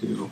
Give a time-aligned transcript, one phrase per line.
[0.00, 0.30] to.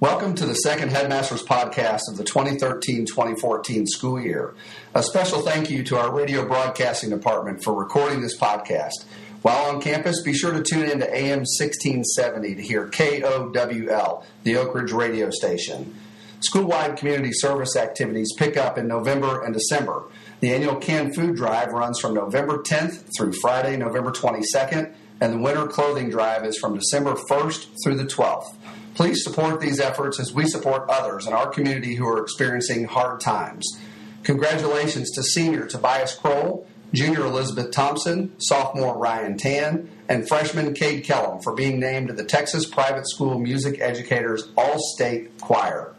[0.00, 4.54] Welcome to the second Headmasters podcast of the 2013 2014 school year.
[4.94, 9.04] A special thank you to our radio broadcasting department for recording this podcast.
[9.42, 14.56] While on campus, be sure to tune in to AM 1670 to hear KOWL, the
[14.56, 15.94] Oak Ridge radio station.
[16.40, 20.04] School-wide community service activities pick up in November and December.
[20.40, 25.38] The annual canned food drive runs from November 10th through Friday, November 22nd, and the
[25.38, 28.54] winter clothing drive is from December 1st through the 12th.
[28.94, 33.20] Please support these efforts as we support others in our community who are experiencing hard
[33.20, 33.78] times.
[34.22, 41.40] Congratulations to senior Tobias Kroll, junior Elizabeth Thompson, sophomore Ryan Tan, and freshman Cade Kellum
[41.42, 45.94] for being named to the Texas Private School Music Educators All State Choir.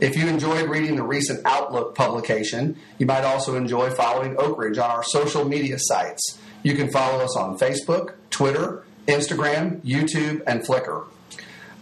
[0.00, 4.78] If you enjoyed reading the recent Outlook publication, you might also enjoy following Oak Ridge
[4.78, 6.38] on our social media sites.
[6.64, 11.06] You can follow us on Facebook, Twitter, Instagram, YouTube, and Flickr.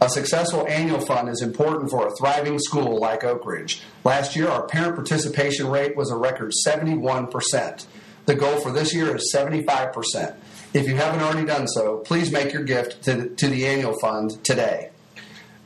[0.02, 3.80] A successful annual fund is important for a thriving school like Oak Ridge.
[4.04, 7.87] Last year, our parent participation rate was a record 71%.
[8.26, 10.35] The goal for this year is 75%.
[10.74, 14.45] If you haven't already done so, please make your gift to, to the annual fund
[14.45, 14.91] today.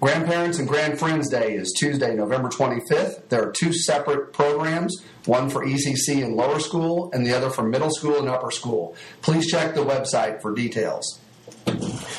[0.00, 3.30] Grandparents and Grand Friends Day is Tuesday, November 25th.
[3.30, 4.94] There are two separate programs,
[5.25, 8.94] one for ECC and lower school, and the other for middle school and upper school.
[9.22, 11.19] Please check the website for details.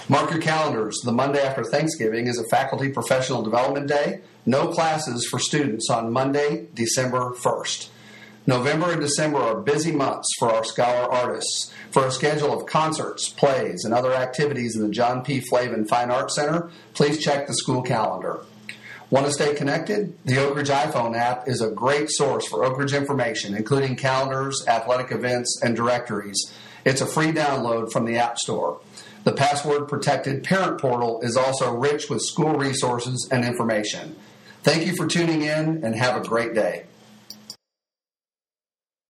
[0.10, 1.00] Mark your calendars.
[1.04, 4.22] The Monday after Thanksgiving is a Faculty Professional Development Day.
[4.48, 7.90] No classes for students on Monday, December 1st.
[8.48, 11.70] November and December are busy months for our scholar artists.
[11.92, 15.42] For a schedule of concerts, plays, and other activities in the John P.
[15.42, 18.40] Flavin Fine Arts Center, please check the school calendar.
[19.10, 20.18] Want to stay connected?
[20.24, 24.64] The Oak Ridge iPhone app is a great source for Oak Ridge information, including calendars,
[24.66, 26.54] athletic events, and directories.
[26.86, 28.80] It's a free download from the App Store.
[29.26, 34.16] The password protected parent portal is also rich with school resources and information.
[34.64, 36.86] Thank you for tuning in and have a great day.